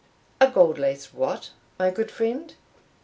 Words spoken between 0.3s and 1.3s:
"A gold laced